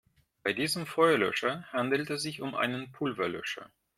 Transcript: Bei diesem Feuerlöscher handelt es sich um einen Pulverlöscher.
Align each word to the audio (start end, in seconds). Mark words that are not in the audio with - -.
Bei 0.41 0.51
diesem 0.53 0.87
Feuerlöscher 0.87 1.71
handelt 1.71 2.09
es 2.09 2.23
sich 2.23 2.41
um 2.41 2.55
einen 2.55 2.91
Pulverlöscher. 2.91 3.69